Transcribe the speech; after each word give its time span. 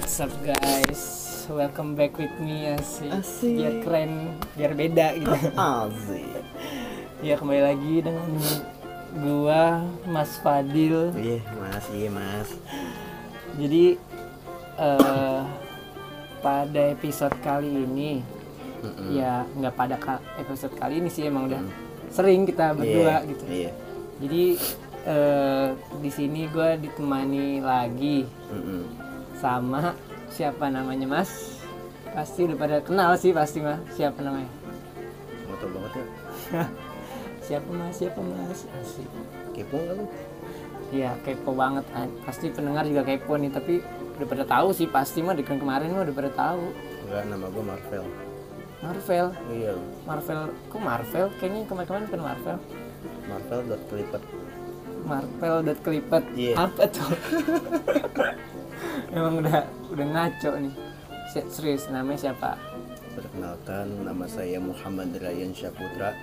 What's 0.00 0.16
up 0.16 0.32
guys? 0.40 1.02
Welcome 1.44 1.92
back 1.92 2.16
with 2.16 2.32
me 2.40 2.72
asik. 2.72 3.12
Asik. 3.20 3.52
Biar 3.52 3.74
keren, 3.84 4.12
biar 4.56 4.72
beda 4.72 5.06
gitu. 5.12 5.28
Asik. 5.60 6.24
ya 7.20 7.36
kembali 7.36 7.60
lagi 7.60 7.94
dengan 8.00 8.32
gua 9.20 9.84
Mas 10.08 10.40
Fadil. 10.40 11.12
Iya 11.12 11.44
mas, 11.52 11.84
iya 11.92 12.08
mas. 12.08 12.48
Jadi 13.60 14.00
eh 14.80 15.40
pada 16.40 16.82
episode 16.88 17.36
kali 17.44 17.84
ini 17.84 18.24
Mm-mm. 18.80 19.12
ya 19.12 19.44
nggak 19.52 19.74
pada 19.76 20.00
episode 20.40 20.72
kali 20.80 21.04
ini 21.04 21.12
sih 21.12 21.28
emang 21.28 21.44
udah 21.44 21.60
sering 22.08 22.48
kita 22.48 22.72
berdua 22.72 23.20
Iya, 23.20 23.28
gitu. 23.28 23.42
Iya. 23.52 23.72
Jadi 24.16 24.44
eh 25.04 25.68
di 26.00 26.08
sini 26.08 26.48
gua 26.48 26.80
ditemani 26.80 27.60
lagi 27.60 28.24
Mm-mm. 28.48 28.96
Sama 29.40 29.96
siapa 30.28 30.68
namanya 30.68 31.08
Mas? 31.08 31.58
Pasti 32.12 32.44
udah 32.44 32.56
pada 32.60 32.76
kenal 32.84 33.16
sih 33.16 33.32
pasti 33.32 33.64
mah. 33.64 33.80
Siapa 33.96 34.20
namanya? 34.20 34.50
Tau 35.60 35.68
banget 35.68 35.92
ya? 35.96 36.04
siapa 37.46 37.68
Mas? 37.72 37.94
Siapa 37.96 38.20
Mas? 38.20 38.68
Asik. 38.80 39.08
Kepo 39.56 39.76
nggak 39.76 39.94
lu? 39.96 40.04
Iya, 40.90 41.14
kepo 41.22 41.52
banget. 41.52 41.84
An. 41.92 42.08
Pasti 42.24 42.48
pendengar 42.52 42.84
juga 42.84 43.04
kepo 43.04 43.36
nih, 43.36 43.52
tapi 43.52 43.80
udah 44.20 44.26
pada 44.28 44.44
tahu 44.44 44.68
sih 44.76 44.88
pasti 44.88 45.20
mah 45.20 45.32
dengan 45.32 45.56
kemarin 45.56 45.92
mah 45.92 46.04
udah 46.04 46.16
pada 46.16 46.30
tahu. 46.32 46.64
Enggak, 47.08 47.22
nama 47.28 47.46
gue 47.48 47.64
Marvel. 47.64 48.04
Marvel, 48.80 49.26
Iya, 49.52 49.72
Marvel, 50.08 50.40
kok 50.72 50.80
Marvel? 50.80 51.26
Kayaknya 51.36 51.68
kemarin-kemarin 51.68 52.04
bukan 52.08 52.22
Marvel. 52.24 52.56
Marvel 53.28 53.60
dot 53.68 53.82
kelipet. 53.92 54.22
Marvel 55.04 55.56
dot 55.68 55.78
kelipet. 55.84 56.24
Iya. 56.32 56.54
Apa 56.56 56.82
tuh? 56.88 57.10
Emang 59.10 59.38
udah 59.38 59.60
udah 59.88 60.06
ngaco 60.06 60.50
nih. 60.58 60.74
Se- 61.28 61.48
Serius, 61.48 61.86
namanya 61.88 62.30
siapa? 62.30 62.58
Perkenalkan, 63.10 64.02
nama 64.02 64.26
saya 64.26 64.58
Muhammad 64.58 65.14
Ryan 65.14 65.50
Syaputra. 65.50 66.14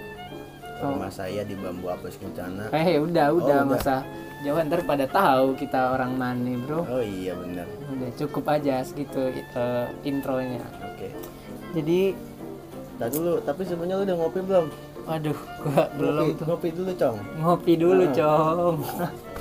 Oh. 0.78 0.94
Rumah 0.94 1.09
saya 1.09 1.41
di 1.41 1.53
Bambu 1.53 1.89
Apus 1.89 2.16
Kencana. 2.16 2.69
Eh 2.69 2.95
udah 2.95 3.33
udah 3.33 3.59
udah. 3.59 3.61
masa 3.66 4.05
jauh 4.39 4.61
ntar 4.61 4.85
pada 4.85 5.03
tahu 5.03 5.58
kita 5.58 5.91
orang 5.91 6.13
mana 6.13 6.53
bro. 6.59 6.85
Oh 6.85 7.02
iya 7.02 7.33
benar. 7.33 7.66
Udah 7.88 8.09
cukup 8.16 8.45
aja 8.47 8.80
segitu 8.81 9.17
eh, 9.33 9.85
intronya. 10.03 10.61
Oke. 10.85 11.09
Jadi, 11.73 12.13
Dah 12.97 13.05
dulu, 13.08 13.38
tapi 13.39 13.61
sebenarnya 13.61 14.02
lu 14.02 14.03
udah 14.03 14.17
ngopi 14.17 14.39
belum? 14.41 14.66
waduh, 15.05 15.38
gua 15.61 15.85
belum 15.94 16.13
ngopi, 16.17 16.33
tuh 16.33 16.45
ngopi 16.45 16.69
dulu, 16.73 16.91
Cong. 16.97 17.17
ngopi 17.38 17.73
dulu, 17.78 18.03
Ah. 18.03 18.11
cong. 18.11 18.75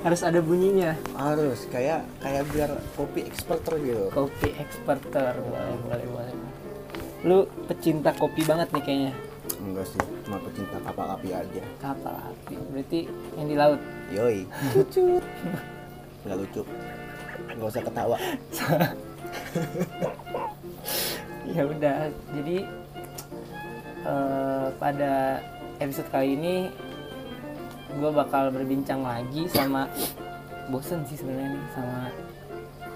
Harus 0.00 0.24
ada 0.24 0.40
bunyinya. 0.40 0.96
Harus 1.12 1.68
kayak 1.68 2.08
kayak 2.24 2.48
biar 2.48 2.72
kopi 2.96 3.28
experter 3.28 3.76
gitu. 3.84 4.08
Kopi 4.08 4.56
experter, 4.56 5.36
boleh, 5.36 5.76
boleh, 5.84 6.06
boleh. 6.08 6.32
Lu 7.28 7.44
pecinta 7.68 8.16
kopi 8.16 8.40
banget 8.48 8.72
nih 8.72 8.80
kayaknya. 8.80 9.12
Enggak 9.60 9.92
sih, 9.92 10.00
cuma 10.24 10.40
pecinta 10.40 10.80
kapal 10.80 11.04
api 11.04 11.36
aja. 11.36 11.62
Kapal 11.84 12.16
api, 12.16 12.56
berarti 12.72 13.00
yang 13.36 13.46
di 13.52 13.56
laut. 13.60 13.80
Yoi. 14.08 14.48
Lucu. 14.76 15.20
Enggak 16.24 16.36
lucu. 16.40 16.64
Enggak 17.52 17.68
usah 17.68 17.84
ketawa. 17.84 18.16
ya 21.56 21.66
udah 21.66 21.98
jadi 22.40 22.58
eh, 24.06 24.66
pada 24.80 25.44
episode 25.76 26.08
kali 26.08 26.40
ini 26.40 26.72
gue 27.92 28.10
bakal 28.10 28.48
berbincang 28.48 29.00
lagi 29.00 29.46
sama 29.46 29.90
bosen 30.68 31.02
sih 31.04 31.16
sebenarnya 31.16 31.50
nih 31.50 31.64
sama 31.70 32.00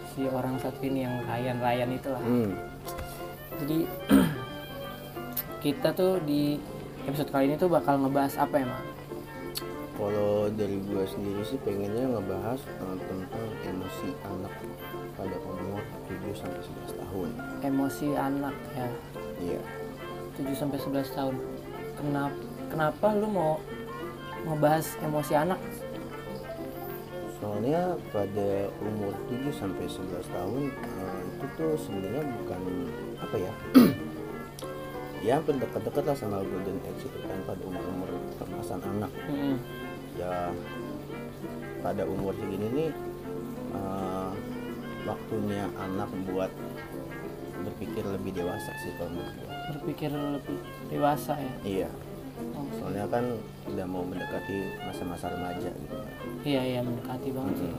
si 0.07 0.21
orang 0.25 0.57
satu 0.57 0.79
ini 0.81 1.03
yang 1.03 1.19
Ryan 1.25 1.59
Ryan 1.59 1.91
itu 1.93 2.09
lah 2.09 2.23
Hmm. 2.23 2.51
jadi 3.59 3.79
kita 5.65 5.89
tuh 5.91 6.21
di 6.21 6.61
episode 7.05 7.29
kali 7.29 7.49
ini 7.49 7.57
tuh 7.57 7.67
bakal 7.67 7.99
ngebahas 7.99 8.39
apa 8.39 8.55
ya 8.55 8.67
mak? 8.67 8.85
Kalau 9.95 10.51
dari 10.51 10.77
gue 10.81 11.05
sendiri 11.07 11.43
sih 11.45 11.59
pengennya 11.59 12.11
ngebahas 12.11 12.59
eh, 12.59 12.97
tentang 13.01 13.47
emosi 13.65 14.09
anak 14.25 14.53
pada 15.15 15.37
umur 15.41 15.79
7 16.11 16.35
sampai 16.35 16.61
11 16.61 16.99
tahun. 16.99 17.29
emosi 17.63 18.07
anak 18.13 18.55
ya 18.73 18.89
Iya. 19.41 19.61
7 20.35 20.51
sampai 20.53 20.79
11 20.79 21.11
tahun 21.11 21.35
kenapa 21.95 22.35
kenapa 22.69 23.07
lu 23.15 23.29
mau 23.29 23.55
ngebahas 24.44 24.87
emosi 25.00 25.34
anak 25.34 25.60
Soalnya 27.34 27.93
pada 28.09 28.72
umur 28.81 29.12
7 29.28 29.53
sampai 29.53 29.84
11 29.84 30.16
tahun 30.32 30.62
eh, 30.72 31.21
itu 31.28 31.47
tuh 31.60 31.72
sebenarnya 31.77 32.25
bukan 32.41 32.60
apa 33.21 33.37
ya? 33.37 33.53
ya 35.28 35.32
hampir 35.37 35.56
dekat-dekat 35.60 36.05
lah 36.09 36.16
sama 36.16 36.41
golden 36.41 36.81
age 36.88 37.05
itu 37.05 37.19
kan 37.21 37.37
pada 37.44 37.60
umur-umur 37.65 38.09
kemasan 38.41 38.81
anak. 38.81 39.12
Mm-mm. 39.28 39.56
ya 40.16 40.53
pada 41.84 42.09
umur 42.09 42.32
segini 42.32 42.69
nih 42.72 42.91
eh, 43.76 44.31
waktunya 45.05 45.69
anak 45.76 46.09
buat 46.25 46.49
berpikir 47.61 48.05
lebih 48.09 48.32
dewasa 48.37 48.72
sih 48.81 48.93
kalau 48.97 49.12
menurut 49.12 49.37
gue. 49.37 49.49
berpikir 49.76 50.11
lebih 50.12 50.59
dewasa 50.88 51.32
ya 51.37 51.53
Iya, 51.65 51.91
soalnya 52.75 53.06
kan 53.06 53.25
udah 53.67 53.87
mau 53.87 54.03
mendekati 54.03 54.56
masa-masa 54.83 55.27
remaja 55.28 55.71
gitu. 55.71 55.97
iya 56.43 56.62
iya 56.62 56.81
mendekati 56.81 57.28
banget 57.31 57.55
sih 57.59 57.72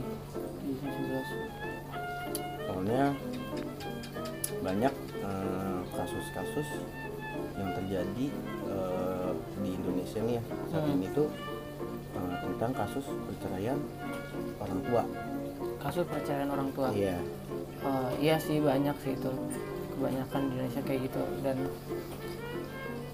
di 0.62 0.72
Soalnya 2.66 3.14
banyak 4.60 4.94
eh, 5.16 5.78
kasus-kasus 5.90 6.68
yang 7.54 7.70
terjadi 7.72 8.26
eh, 8.66 9.30
di 9.56 9.70
Indonesia 9.72 10.20
nih 10.20 10.34
ya 10.36 10.42
saat 10.68 10.84
Hmm. 10.84 10.94
ini 10.94 11.08
tuh 11.12 11.28
eh, 12.12 12.34
tentang 12.42 12.72
kasus 12.74 13.06
perceraian 13.06 13.78
orang 14.58 14.80
tua. 14.82 15.02
kasus 15.78 16.04
perceraian 16.04 16.50
orang 16.50 16.68
tua 16.72 16.88
Iya. 16.90 17.16
Eh, 17.80 18.10
iya 18.20 18.36
sih 18.36 18.58
banyak 18.58 18.96
sih 19.00 19.14
itu 19.14 19.30
kebanyakan 19.94 20.40
di 20.42 20.52
Indonesia 20.52 20.82
kayak 20.82 21.00
gitu 21.06 21.22
dan 21.40 21.56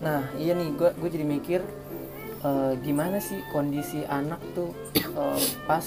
nah 0.03 0.27
iya 0.35 0.53
nih 0.53 0.75
gue 0.75 0.91
gue 0.99 1.09
jadi 1.09 1.23
mikir 1.23 1.61
eh, 2.43 2.73
gimana 2.83 3.23
sih 3.23 3.39
kondisi 3.49 4.03
anak 4.03 4.43
tuh 4.53 4.75
eh, 4.99 5.41
pas 5.65 5.87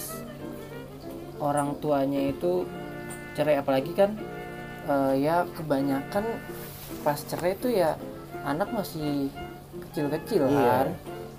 orang 1.36 1.76
tuanya 1.78 2.32
itu 2.32 2.64
cerai? 3.36 3.60
Apalagi 3.60 3.92
kan 3.92 4.16
eh, 4.88 5.14
ya 5.20 5.44
kebanyakan 5.52 6.24
pas 7.04 7.20
cerai 7.20 7.60
tuh 7.60 7.70
ya 7.70 8.00
anak 8.48 8.72
masih 8.72 9.28
kecil-kecil 9.92 10.48
Iya. 10.48 10.64
kan. 10.64 10.88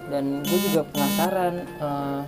Dan 0.07 0.25
gue 0.45 0.59
juga 0.69 0.85
penasaran 0.87 1.55
eh, 1.65 2.23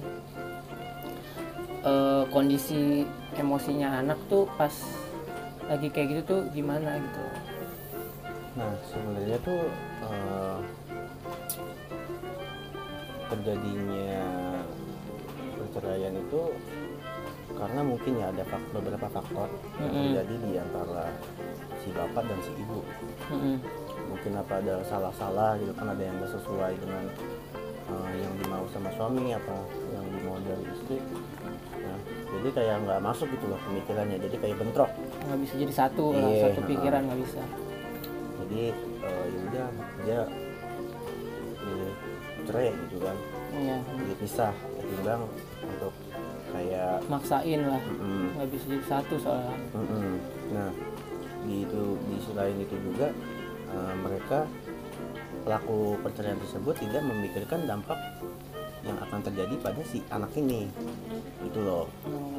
eh, 1.85 2.23
kondisi 2.33 3.05
emosinya 3.37 4.01
anak 4.01 4.19
tuh 4.27 4.49
pas 4.57 4.73
lagi 5.69 5.93
kayak 5.93 6.09
gitu 6.11 6.23
tuh 6.25 6.41
gimana 6.51 6.97
gitu 6.97 7.23
Nah, 8.59 8.75
sebenarnya 8.91 9.39
tuh 9.47 9.63
eh, 10.03 10.59
terjadinya 13.31 14.19
perceraian 15.55 16.15
itu 16.19 16.43
karena 17.55 17.81
mungkin 17.87 18.13
ya 18.19 18.27
ada 18.35 18.45
beberapa 18.75 19.07
faktor 19.11 19.49
yang 19.79 19.91
Mm-mm. 19.95 20.05
terjadi 20.11 20.35
di 20.43 20.53
antara 20.59 21.07
si 21.83 21.89
bapak 21.95 22.25
dan 22.27 22.39
si 22.43 22.53
ibu. 22.59 22.83
Mm-mm. 23.31 23.57
Mungkin 24.11 24.33
apa 24.35 24.59
ada 24.59 24.83
salah-salah 24.83 25.55
gitu 25.63 25.71
kan 25.79 25.95
ada 25.95 26.03
yang 26.03 26.19
nggak 26.19 26.33
sesuai 26.35 26.73
dengan 26.83 27.05
eh, 27.95 28.13
yang 28.27 28.33
dimau 28.43 28.67
sama 28.75 28.91
suami 28.99 29.39
apa 29.39 29.55
yang 29.95 30.05
dimau 30.19 30.35
dari 30.43 30.65
istri. 30.75 30.99
Nah, 31.79 31.99
jadi 32.39 32.49
kayak 32.59 32.77
nggak 32.87 33.01
masuk 33.07 33.27
gitu 33.31 33.47
loh 33.47 33.61
pemikirannya. 33.71 34.19
Jadi 34.19 34.37
kayak 34.43 34.57
bentrok. 34.59 34.91
nggak 35.31 35.39
bisa 35.47 35.55
jadi 35.63 35.75
satu 35.77 36.05
lah 36.11 36.31
Iya, 36.31 36.43
satu 36.51 36.61
pikiran 36.67 37.01
nggak 37.07 37.21
bisa 37.23 37.43
Jadi 38.49 38.65
eh, 39.05 39.25
ya 39.29 39.39
udah 39.45 39.67
dia 40.03 40.21
milih 41.69 41.93
cerai 42.49 42.73
gitu 42.89 42.99
kan. 43.05 43.17
ya 43.49 43.77
jadi 43.81 44.15
pisah 44.21 44.53
ketimbang 44.77 45.23
untuk 45.65 45.93
kayak 46.53 47.01
maksain 47.13 47.61
lah. 47.65 47.83
Mm, 48.01 48.27
nggak 48.37 48.49
bisa 48.53 48.65
jadi 48.73 48.85
satu 48.89 49.15
soalnya. 49.21 49.57
Mm, 49.77 49.85
mm. 49.85 50.17
nah 50.57 50.71
di 51.45 51.55
itu 51.65 51.83
di 52.09 52.17
sisi 52.21 52.33
lain 52.33 52.57
itu 52.61 52.77
juga 52.81 53.09
eh, 53.73 53.95
mereka 54.01 54.49
pelaku 55.45 55.97
perceraian 56.05 56.41
tersebut 56.41 56.75
tidak 56.77 57.03
memikirkan 57.05 57.65
dampak 57.69 57.97
yang 58.85 58.97
akan 59.01 59.21
terjadi 59.21 59.55
pada 59.61 59.81
si 59.85 60.01
anak 60.09 60.33
ini. 60.39 60.69
Itu 61.45 61.61
loh. 61.61 61.87
Oh, 62.09 62.38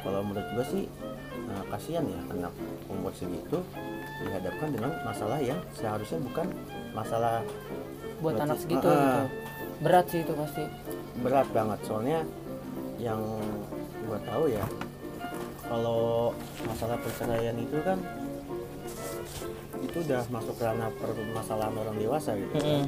kalau 0.00 0.20
menurut 0.22 0.48
gua 0.52 0.64
sih 0.64 0.84
eh, 1.30 1.64
kasihan 1.68 2.04
ya 2.04 2.20
anak 2.30 2.52
umur 2.86 3.12
segitu 3.12 3.60
dihadapkan 4.20 4.68
dengan 4.68 4.92
masalah 5.02 5.38
yang 5.38 5.60
seharusnya 5.72 6.20
bukan 6.22 6.46
masalah 6.92 7.40
buat 8.20 8.36
Berarti- 8.36 8.44
anak 8.44 8.58
segitu 8.58 8.86
Ah, 8.86 8.94
gitu. 8.94 9.08
Berat 9.80 10.06
sih 10.12 10.20
itu 10.20 10.32
pasti. 10.36 10.64
Berat 11.18 11.48
banget. 11.50 11.78
Soalnya 11.84 12.20
yang 13.00 13.20
gua 14.04 14.20
tahu 14.22 14.44
ya 14.46 14.64
kalau 15.64 16.34
masalah 16.66 17.00
perceraian 17.00 17.56
itu 17.56 17.80
kan 17.80 17.96
itu 19.80 19.96
udah 20.04 20.22
masuk 20.28 20.56
ranah 20.60 20.92
permasalahan 20.92 21.72
orang 21.72 21.96
dewasa 21.96 22.36
gitu 22.36 22.52
Mm-mm. 22.52 22.84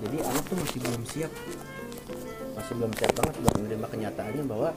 jadi 0.00 0.16
anak 0.24 0.44
tuh 0.46 0.56
masih 0.56 0.78
belum 0.80 1.02
siap 1.04 1.32
masih 2.64 2.80
belum 2.80 2.92
siap 2.96 3.12
banget 3.12 3.34
buat 3.44 3.56
menerima 3.60 3.86
kenyataannya 3.92 4.44
bahwa 4.48 4.68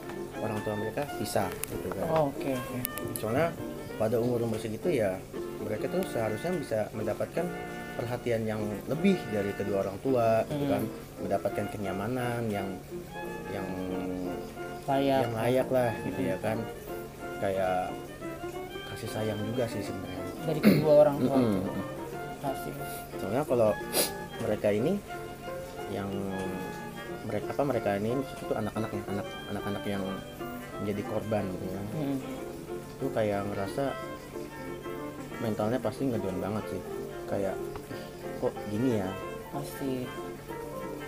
orang 0.44 0.58
tua 0.60 0.74
mereka 0.76 1.08
pisah 1.16 1.48
gitu 1.72 1.88
kan. 1.88 2.04
Oh, 2.12 2.28
oke 2.28 2.50
oke. 2.52 2.76
Soalnya 3.16 3.48
pada 3.96 4.20
umur 4.20 4.44
umur 4.44 4.60
segitu 4.60 4.92
ya 4.92 5.16
mereka 5.64 5.88
tuh 5.88 6.04
seharusnya 6.12 6.52
bisa 6.52 6.78
mendapatkan 6.92 7.48
perhatian 7.96 8.44
yang 8.44 8.60
lebih 8.92 9.16
dari 9.32 9.56
kedua 9.56 9.88
orang 9.88 9.96
tua 10.04 10.44
gitu 10.52 10.68
Hmm. 10.68 10.72
kan 10.76 10.82
mendapatkan 11.24 11.64
kenyamanan 11.72 12.44
yang 12.52 12.68
yang 13.48 13.64
layak. 14.84 15.20
yang 15.24 15.32
layak 15.32 15.68
lah 15.72 15.92
gitu 16.04 16.20
ya 16.28 16.36
kan. 16.44 16.60
Kayak 17.40 17.88
kasih 18.92 19.08
sayang 19.16 19.40
juga 19.48 19.64
sih 19.64 19.80
sebenarnya. 19.80 20.24
Dari 20.44 20.60
kedua 20.60 20.92
orang 21.08 21.16
tua. 21.24 21.36
Itu 21.40 21.72
pasti. 22.44 22.70
Soalnya 23.16 23.48
kalau 23.48 23.72
mereka 24.44 24.68
ini 24.76 25.00
yang 25.88 26.12
mereka 27.28 27.52
apa 27.52 27.62
mereka 27.62 27.88
ini 28.00 28.16
itu 28.16 28.52
anak-anak 28.56 28.90
yang 28.90 29.06
anak 29.12 29.26
anak-anak 29.52 29.84
yang 29.84 30.02
menjadi 30.80 31.02
korban 31.06 31.44
gitu 31.52 31.66
ya 31.68 31.82
Mm. 31.98 32.18
itu 32.98 33.06
kayak 33.14 33.46
ngerasa 33.46 33.84
mentalnya 35.38 35.78
pasti 35.78 36.10
ngedown 36.10 36.38
banget 36.42 36.64
sih. 36.74 36.82
Kayak 37.30 37.54
"Ih, 37.54 38.34
kok 38.42 38.54
gini 38.74 38.90
ya? 38.98 39.10
Pasti. 39.54 39.92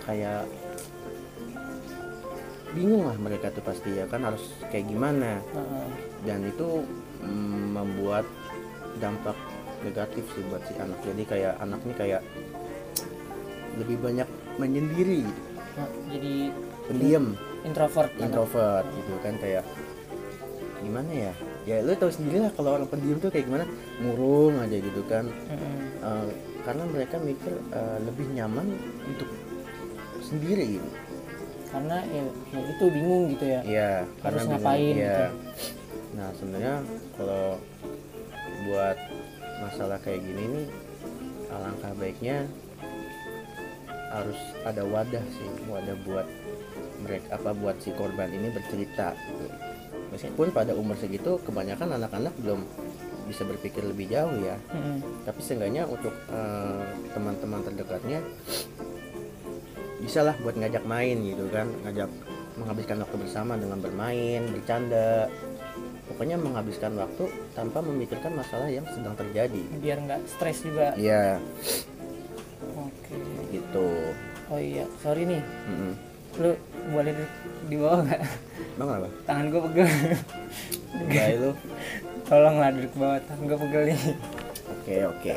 Kayak 0.07 0.47
bingung 2.71 3.03
lah 3.03 3.17
mereka 3.19 3.51
tuh 3.51 3.59
pasti 3.59 3.91
ya 3.91 4.07
kan 4.07 4.23
harus 4.23 4.55
kayak 4.71 4.87
gimana. 4.87 5.43
Heeh. 5.51 5.87
dan 6.21 6.45
itu 6.45 6.85
mm, 7.25 7.75
membuat 7.75 8.23
dampak 9.01 9.35
negatif 9.83 10.23
sih 10.37 10.45
buat 10.47 10.61
si 10.69 10.77
anak. 10.77 11.01
Jadi 11.01 11.23
kayak 11.27 11.53
anak 11.59 11.81
nih 11.83 11.97
kayak 11.97 12.21
lebih 13.81 13.97
banyak 13.99 14.29
menyendiri 14.61 15.25
Nah, 15.25 15.50
jadi 16.09 16.35
pendiam 16.85 17.25
introvert 17.61 18.11
kan? 18.13 18.25
introvert 18.25 18.85
gitu 18.91 19.13
kan 19.21 19.33
kayak 19.37 19.65
gimana 20.81 21.11
ya 21.13 21.33
ya 21.61 21.75
lu 21.85 21.93
tahu 21.93 22.09
sendiri 22.09 22.41
lah 22.41 22.51
kalau 22.57 22.73
orang 22.73 22.89
pendiam 22.89 23.21
tuh 23.21 23.29
kayak 23.29 23.45
gimana 23.45 23.65
murung 24.01 24.57
aja 24.57 24.77
gitu 24.77 25.01
kan 25.05 25.29
Mm-mm. 25.29 25.77
Eh, 26.01 26.29
karena 26.61 26.83
mereka 26.89 27.15
mikir 27.17 27.53
eh, 27.53 27.97
lebih 28.01 28.25
nyaman 28.33 28.65
untuk 29.05 29.29
sendiri 30.21 30.77
gitu. 30.77 30.89
karena 31.71 32.03
ya, 32.03 32.23
ya 32.51 32.59
itu 32.67 32.85
bingung 32.89 33.23
gitu 33.31 33.45
ya 33.47 33.61
Iya, 33.63 33.91
Harus 34.19 34.41
bingung, 34.43 34.51
ngapain 34.59 34.91
iya. 34.91 35.05
gitu. 35.07 35.25
Nah, 36.11 36.29
sebenarnya 36.35 36.75
kalau 37.15 37.47
buat 38.67 38.97
masalah 39.61 39.97
kayak 40.03 40.19
gini 40.19 40.43
nih 40.51 40.67
alangkah 41.47 41.91
baiknya 41.95 42.37
harus 44.11 44.39
ada 44.67 44.83
wadah 44.83 45.23
sih, 45.31 45.49
wadah 45.71 45.95
buat 46.03 46.27
mereka 47.01 47.39
apa 47.39 47.51
buat 47.55 47.79
si 47.81 47.89
korban 47.95 48.29
ini 48.29 48.53
bercerita 48.53 49.15
gitu. 49.15 49.45
Meskipun 50.11 50.51
pada 50.51 50.75
umur 50.75 50.99
segitu 50.99 51.39
kebanyakan 51.47 51.95
anak-anak 51.95 52.35
belum 52.43 52.67
bisa 53.31 53.47
berpikir 53.47 53.87
lebih 53.87 54.11
jauh 54.11 54.35
ya. 54.43 54.59
Mm-mm. 54.75 54.99
Tapi 55.23 55.39
seenggaknya 55.39 55.87
untuk 55.87 56.11
eh, 56.29 56.83
teman-teman 57.15 57.63
terdekatnya 57.63 58.19
bisa 60.03 60.25
lah 60.25 60.35
buat 60.43 60.57
ngajak 60.57 60.83
main 60.83 61.15
gitu 61.23 61.47
kan, 61.53 61.71
ngajak 61.87 62.09
menghabiskan 62.59 62.99
waktu 62.99 63.15
bersama 63.21 63.53
dengan 63.55 63.79
bermain, 63.79 64.41
bercanda. 64.51 65.31
Pokoknya 66.11 66.35
menghabiskan 66.35 66.91
waktu 66.99 67.31
tanpa 67.55 67.79
memikirkan 67.79 68.35
masalah 68.35 68.67
yang 68.67 68.83
sedang 68.91 69.15
terjadi. 69.15 69.63
biar 69.79 69.95
nggak 70.03 70.21
stres 70.27 70.59
juga 70.59 70.91
Iya, 70.99 71.39
oke 71.39 71.90
gitu. 73.71 73.87
oh 74.47 74.59
iya 74.59 74.83
sorry 74.97 75.23
nih 75.23 75.39
Mm-mm. 75.39 75.93
lu 76.37 76.51
boleh 76.89 77.11
di, 77.11 77.25
di 77.67 77.75
bawah 77.77 78.03
nggak 78.03 78.21
Bang 78.73 78.87
apa? 78.89 79.07
tangan 79.23 79.45
gue 79.47 79.61
pegel 79.63 79.87
Baik 81.07 81.35
lu. 81.37 81.51
tolong 82.23 82.55
lah 82.57 82.69
duduk 82.69 82.93
bawah 82.95 83.19
tangan 83.21 83.43
gue 83.45 83.57
pegel 83.59 83.81
nih 83.87 83.99
Oke, 84.71 84.95
oke. 85.05 85.31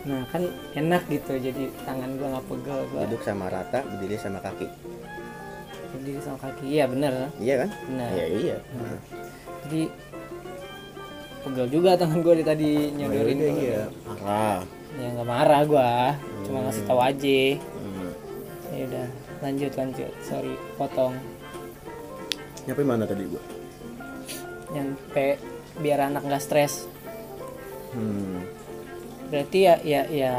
nah 0.00 0.22
kan 0.26 0.42
enak 0.72 1.02
gitu 1.06 1.32
jadi 1.36 1.64
tangan 1.84 2.10
gue 2.12 2.26
nggak 2.26 2.46
pegel 2.46 2.78
gue 2.84 3.00
Duduk 3.04 3.22
sama 3.22 3.46
rata, 3.46 3.78
berdiri 3.84 4.16
sama 4.16 4.38
kaki. 4.38 4.66
berdiri 5.90 6.20
sama 6.20 6.38
kaki 6.40 6.64
iya 6.68 6.84
bener 6.84 7.30
Iya 7.36 7.54
kan? 7.58 7.70
bener 7.84 8.10
Iya, 8.10 8.26
iya. 8.32 8.56
Nah, 8.72 8.98
jadi 9.62 9.82
pegel 11.40 11.66
juga 11.68 11.90
tangan 11.94 12.18
gue 12.20 12.34
tadi 12.42 12.70
nyodorin 12.92 13.36
iya, 13.36 13.46
ke- 13.46 13.60
iya. 13.60 13.82
Marah. 14.04 14.58
ya 14.92 15.06
nggak 15.08 15.28
marah 15.28 15.62
gue 15.64 15.90
cuma 16.50 16.66
ngasih 16.66 16.82
tahu 16.82 16.98
aja 16.98 17.40
Hmm. 17.78 18.10
ya 18.74 18.82
udah 18.90 19.06
lanjut 19.40 19.72
lanjut 19.72 20.10
sorry 20.20 20.58
potong 20.74 21.14
Nyampe 22.66 22.82
mana 22.82 23.06
tadi 23.06 23.22
gua? 23.24 23.42
nyampe 24.70 25.38
biar 25.78 26.10
anak 26.10 26.22
nggak 26.22 26.42
stres 26.42 26.90
Hmm. 27.90 28.42
berarti 29.30 29.58
ya 29.60 29.74
ya 29.82 30.02
ya 30.06 30.34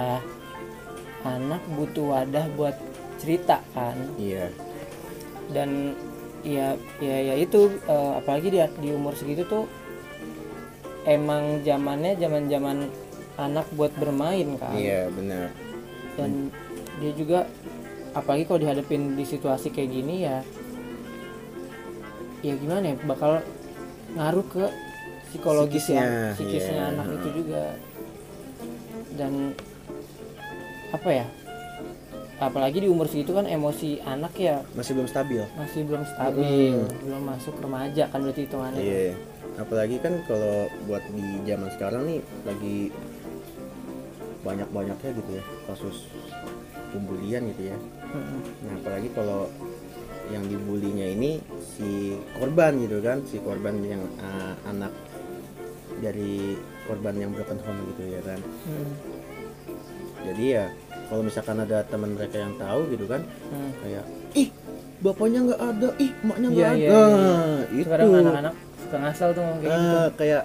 anak 1.24 1.64
butuh 1.72 2.12
wadah 2.12 2.48
buat 2.52 2.76
cerita 3.18 3.64
kan 3.72 3.96
Iya. 4.16 4.52
dan 5.52 5.96
ya 6.44 6.74
ya 6.98 7.18
ya 7.22 7.36
itu 7.38 7.72
eh, 7.86 8.12
apalagi 8.18 8.50
di 8.50 8.60
di 8.80 8.90
umur 8.92 9.16
segitu 9.16 9.44
tuh 9.46 9.64
emang 11.04 11.60
zamannya 11.62 12.16
zaman 12.16 12.48
zaman 12.48 12.78
anak 13.36 13.68
buat 13.72 13.92
bermain 13.96 14.56
kan 14.56 14.76
Iya, 14.76 15.08
benar. 15.10 15.52
Dan 16.16 16.52
dia 17.00 17.12
juga 17.16 17.40
apalagi 18.12 18.44
kalau 18.44 18.60
dihadapin 18.60 19.16
di 19.16 19.24
situasi 19.24 19.72
kayak 19.72 19.90
gini 19.90 20.28
ya 20.28 20.44
ya 22.42 22.54
gimana 22.58 22.92
ya 22.92 22.96
bakal 23.06 23.40
ngaruh 24.18 24.46
ke 24.50 24.66
psikologis 25.32 25.88
Psikisnya, 25.88 26.04
ya 26.04 26.36
psikisnya 26.36 26.76
iya. 26.76 26.92
anak 26.92 27.08
itu 27.16 27.28
juga 27.44 27.64
dan 29.16 29.56
apa 30.92 31.10
ya 31.10 31.26
apalagi 32.42 32.84
di 32.84 32.90
umur 32.90 33.06
segitu 33.06 33.38
kan 33.38 33.46
emosi 33.46 34.02
anak 34.02 34.34
ya 34.36 34.66
Masih 34.74 34.98
belum 34.98 35.08
stabil. 35.08 35.46
masih 35.56 35.82
belum 35.86 36.04
stabil 36.04 36.74
belum 37.06 37.22
masuk 37.24 37.56
remaja 37.62 38.10
kan 38.10 38.20
berarti 38.26 38.42
hitungannya 38.50 38.82
Iya. 38.82 39.14
Apalagi 39.60 40.00
kan 40.02 40.26
kalau 40.26 40.66
buat 40.88 41.04
di 41.12 41.22
zaman 41.46 41.70
sekarang 41.76 42.02
nih 42.08 42.20
lagi 42.48 42.90
banyak-banyaknya 44.42 45.10
gitu 45.14 45.32
ya 45.38 45.44
kasus 45.66 46.10
pembulian 46.92 47.46
gitu 47.54 47.72
ya. 47.72 47.78
Mm-mm. 48.12 48.40
Nah, 48.66 48.74
apalagi 48.78 49.10
kalau 49.14 49.48
yang 50.28 50.44
dibulinya 50.48 51.08
ini 51.08 51.40
si 51.60 52.16
korban 52.36 52.80
gitu 52.80 53.00
kan, 53.00 53.22
si 53.24 53.38
korban 53.40 53.80
yang 53.82 54.02
uh, 54.18 54.54
anak 54.66 54.92
dari 56.00 56.56
korban 56.84 57.16
yang 57.16 57.32
broken 57.32 57.60
home 57.62 57.80
gitu 57.94 58.04
ya 58.10 58.22
kan. 58.24 58.40
Mm. 58.68 58.92
Jadi 60.22 60.46
ya 60.52 60.66
kalau 61.08 61.22
misalkan 61.22 61.58
ada 61.60 61.84
teman 61.84 62.16
mereka 62.16 62.38
yang 62.38 62.54
tahu 62.56 62.88
gitu 62.90 63.06
kan, 63.06 63.22
Mm. 63.52 63.72
kayak 63.84 64.06
ih 64.34 64.48
bapaknya 65.02 65.40
nggak 65.44 65.62
ada, 65.62 65.88
ih 65.98 66.12
emaknya 66.22 66.48
nggak 66.50 66.62
Iya, 66.62 66.72
ada. 66.72 66.78
iya, 66.78 67.00
iya. 67.02 67.36
Itu. 67.72 67.84
sekarang 67.86 68.06
anak-anak 68.16 68.54
suka 68.78 68.98
ngasal 68.98 69.30
tuh 69.32 69.42
ngomong 69.42 69.60
kayak 69.60 69.72
gitu 69.74 69.98
Eh, 69.98 70.10
kayak 70.16 70.44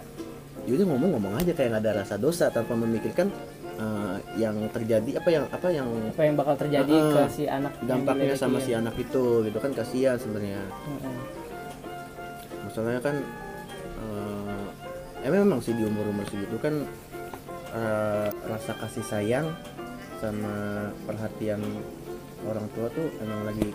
yaudah 0.66 0.86
ngomong-ngomong 0.90 1.34
aja 1.38 1.52
kayak 1.54 1.68
nggak 1.70 1.82
ada 1.84 1.92
rasa 2.02 2.14
dosa 2.16 2.50
tanpa 2.50 2.74
memikirkan 2.74 3.28
yang 4.36 4.56
terjadi 4.68 5.16
apa 5.16 5.28
yang 5.32 5.44
apa 5.48 5.68
yang 5.72 5.88
apa 6.12 6.22
yang 6.22 6.34
bakal 6.36 6.54
terjadi 6.54 6.92
Ah, 6.92 7.12
ke 7.12 7.22
si 7.32 7.44
anak 7.48 7.72
dampaknya 7.82 8.36
sama 8.36 8.60
si 8.60 8.72
anak 8.72 8.92
itu 8.96 9.24
gitu 9.44 9.58
kan 9.58 9.72
kasihan 9.72 10.16
sebenarnya. 10.16 10.60
Mm-mm. 10.60 11.16
masalahnya 12.68 13.00
kan 13.00 13.16
eh 13.96 14.64
emang 15.24 15.48
memang 15.48 15.60
sih 15.64 15.72
di 15.72 15.82
umur 15.82 16.04
umur 16.06 16.26
segitu 16.28 16.56
kan 16.60 16.84
eh, 17.72 18.28
rasa 18.44 18.72
kasih 18.76 19.04
sayang 19.06 19.46
sama 20.20 20.86
perhatian 21.04 21.60
orang 22.44 22.68
tua 22.76 22.88
tuh 22.92 23.08
emang 23.20 23.44
lagi 23.44 23.72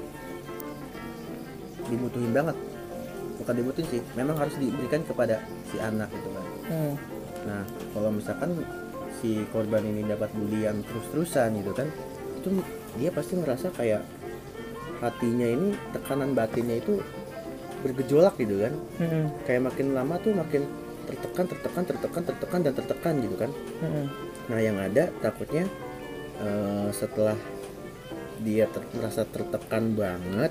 dibutuhin 1.90 2.32
banget. 2.32 2.58
Bukan 3.42 3.54
dibutuhin 3.58 3.88
sih 3.90 4.02
memang 4.14 4.38
harus 4.38 4.54
diberikan 4.56 5.02
kepada 5.02 5.42
si 5.68 5.82
anak 5.82 6.08
gitu 6.14 6.30
kan. 6.30 6.46
Hmm. 6.70 6.94
Nah, 7.42 7.64
kalau 7.92 8.10
misalkan 8.14 8.52
si 9.22 9.46
korban 9.54 9.86
ini 9.86 10.02
dapat 10.04 10.34
bulian 10.34 10.82
terus-terusan 10.82 11.62
gitu 11.62 11.72
kan, 11.78 11.88
itu 12.42 12.50
dia 12.98 13.14
pasti 13.14 13.38
ngerasa 13.38 13.70
kayak 13.78 14.02
hatinya 15.00 15.48
ini 15.48 15.78
tekanan 15.94 16.34
batinnya 16.34 16.82
itu 16.82 17.00
bergejolak 17.86 18.36
gitu 18.42 18.62
kan. 18.62 18.74
Mm-mm. 19.02 19.26
Kayak 19.46 19.72
makin 19.72 19.94
lama 19.94 20.18
tuh 20.22 20.34
makin 20.34 20.66
tertekan, 21.06 21.46
tertekan, 21.50 21.84
tertekan, 21.86 22.24
tertekan 22.26 22.60
dan 22.66 22.74
tertekan 22.74 23.14
gitu 23.22 23.36
kan. 23.38 23.52
Mm-mm. 23.82 24.06
Nah, 24.50 24.60
yang 24.60 24.78
ada 24.82 25.10
takutnya 25.22 25.66
eh, 26.42 26.90
setelah 26.94 27.38
dia 28.42 28.66
ter- 28.66 28.90
merasa 28.98 29.22
tertekan 29.30 29.94
banget 29.94 30.50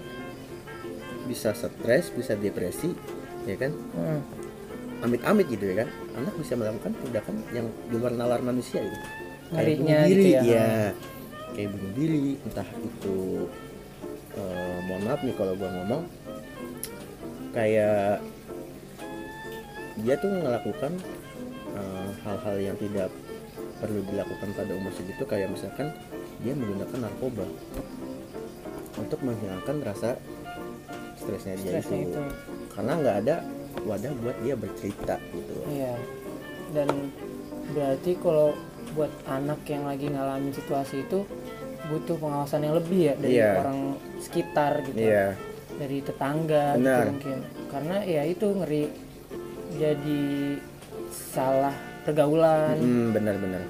bisa 1.27 1.55
stres, 1.55 2.11
bisa 2.15 2.39
depresi 2.39 2.95
ya 3.47 3.55
kan 3.59 3.75
Mm. 3.75 4.21
amit-amit 5.07 5.47
gitu 5.51 5.71
ya 5.75 5.83
kan 5.83 5.89
anak 6.21 6.35
bisa 6.37 6.53
melakukan 6.55 6.93
tindakan 7.01 7.37
yang 7.51 7.67
di 7.89 7.97
luar 7.97 8.13
nalar 8.15 8.41
manusia 8.45 8.85
gitu. 8.85 9.07
Kayak 9.51 9.83
bunuh 9.83 10.01
diri 10.07 10.23
gitu 10.23 10.29
ya. 10.31 10.43
ya 10.45 10.71
kayak 11.51 11.69
bunuh 11.75 11.93
diri 11.99 12.25
entah 12.47 12.69
itu 12.79 13.17
eh, 14.39 14.79
mohon 14.87 15.03
maaf 15.09 15.21
nih 15.27 15.35
kalau 15.35 15.53
gua 15.59 15.71
ngomong. 15.75 16.03
Kayak 17.51 18.23
dia 20.01 20.15
tuh 20.23 20.31
melakukan 20.31 20.93
eh, 21.75 22.09
hal-hal 22.23 22.57
yang 22.63 22.77
tidak 22.79 23.11
perlu 23.81 24.01
dilakukan 24.07 24.49
pada 24.55 24.73
umur 24.77 24.93
segitu. 24.95 25.23
Kayak 25.27 25.51
misalkan 25.51 25.91
dia 26.41 26.53
menggunakan 26.55 26.99
narkoba 27.11 27.45
untuk 29.01 29.21
menghilangkan 29.25 29.77
rasa 29.85 30.11
stresnya 31.21 31.55
dia 31.61 31.81
Stresnya 31.81 31.99
itu. 32.01 32.11
itu. 32.17 32.23
karena 32.73 32.93
nggak 32.97 33.17
ada 33.27 33.37
wadah 33.83 34.13
buat 34.17 34.37
dia 34.39 34.55
bercerita 34.55 35.15
gitu 35.31 35.53
Iya. 35.67 35.95
Dan 36.71 36.89
berarti 37.71 38.13
kalau 38.17 38.55
buat 38.91 39.11
anak 39.25 39.63
yang 39.65 39.85
lagi 39.85 40.07
ngalamin 40.07 40.51
situasi 40.51 41.03
itu 41.03 41.23
butuh 41.87 42.17
pengawasan 42.17 42.63
yang 42.63 42.75
lebih 42.77 43.01
ya 43.03 43.15
dari 43.17 43.35
Iya. 43.37 43.51
orang 43.59 43.81
sekitar 44.19 44.73
gitu. 44.85 44.99
iya 44.99 45.35
Dari 45.73 45.99
tetangga 46.01 46.77
gitu 46.77 47.03
mungkin. 47.09 47.39
Karena 47.67 47.97
ya 48.03 48.23
itu 48.25 48.47
ngeri 48.49 48.85
jadi 49.73 50.23
salah 51.11 51.73
pergaulan. 52.03 52.77
Hmm, 52.77 53.11
benar-benar 53.11 53.63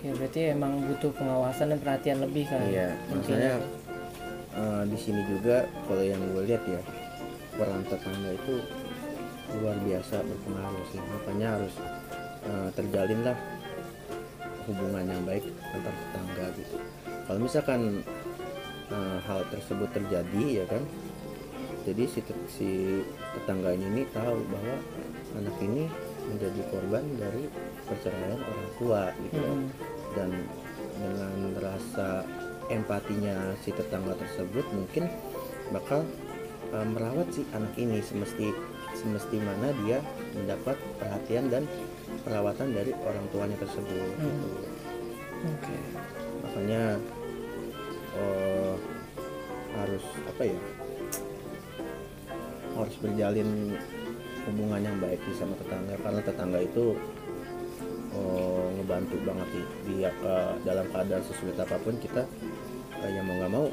Ya 0.00 0.12
berarti 0.12 0.40
emang 0.50 0.84
butuh 0.84 1.08
pengawasan 1.12 1.72
dan 1.72 1.78
perhatian 1.80 2.20
lebih 2.20 2.44
kan. 2.44 2.60
iya 2.62 2.92
maksudnya 3.08 3.56
eh, 4.52 4.82
di 4.84 4.96
sini 4.96 5.24
juga 5.26 5.64
kalau 5.88 6.02
yang 6.02 6.20
gue 6.28 6.44
lihat 6.44 6.60
ya 6.62 6.80
peran 7.54 7.80
tetangga 7.84 8.30
itu 8.30 8.54
luar 9.60 9.76
biasa 9.84 10.24
berpengaruh 10.24 10.84
sih 10.90 11.00
makanya 11.00 11.48
harus 11.60 11.74
eh, 12.48 12.68
terjalinlah 12.74 13.36
hubungan 14.64 15.04
yang 15.04 15.22
baik 15.28 15.44
antar 15.76 15.92
tetangga 15.92 16.46
gitu 16.56 16.76
kalau 17.28 17.40
misalkan 17.40 17.80
eh, 18.88 19.18
hal 19.28 19.40
tersebut 19.52 19.88
terjadi 19.92 20.44
ya 20.62 20.64
kan 20.68 20.82
jadi 21.84 22.04
si, 22.08 22.20
si 22.48 22.70
tetangganya 23.36 23.84
ini 23.92 24.02
tahu 24.08 24.40
bahwa 24.48 24.76
anak 25.36 25.56
ini 25.60 25.84
menjadi 26.24 26.60
korban 26.72 27.04
dari 27.20 27.44
perceraian 27.84 28.40
orang 28.40 28.68
tua 28.80 29.02
gitu. 29.20 29.44
Mm-mm. 29.44 29.62
dan 30.16 30.30
dengan 30.94 31.36
rasa 31.60 32.24
empatinya 32.72 33.52
si 33.60 33.74
tetangga 33.74 34.16
tersebut 34.16 34.64
mungkin 34.72 35.10
bakal 35.68 36.06
uh, 36.72 36.86
merawat 36.86 37.28
si 37.34 37.44
anak 37.52 37.74
ini 37.76 38.00
semesti 38.00 38.54
semesti 38.94 39.36
mana 39.38 39.68
dia 39.82 39.98
mendapat 40.32 40.78
perhatian 40.96 41.46
dan 41.48 41.62
perawatan 42.22 42.70
dari 42.70 42.94
orang 42.96 43.24
tuanya 43.28 43.56
tersebut 43.58 44.10
Hmm. 44.16 44.24
gitu. 44.24 44.48
Oke. 45.44 45.76
makanya 46.40 46.82
eh, 48.14 48.74
harus 49.74 50.04
apa 50.24 50.42
ya 50.44 50.58
harus 52.74 52.94
berjalin 52.98 53.74
hubungan 54.44 54.80
yang 54.82 54.96
baik 54.98 55.18
sih 55.22 55.36
sama 55.36 55.54
tetangga 55.56 55.94
karena 55.98 56.20
tetangga 56.20 56.58
itu 56.60 56.84
eh, 58.10 58.66
ngebantu 58.74 59.16
banget 59.22 59.48
sih 59.50 59.64
di 59.84 59.96
eh, 60.02 60.12
dalam 60.62 60.86
keadaan 60.88 61.24
sesulit 61.24 61.56
apa 61.56 61.76
pun 61.78 61.94
kita 61.98 62.22
eh, 62.98 63.10
yang 63.10 63.24
mau 63.24 63.36
nggak 63.36 63.52
mau 63.52 63.66